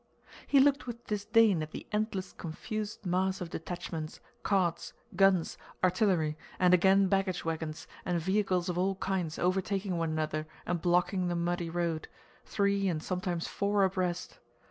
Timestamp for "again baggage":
6.73-7.45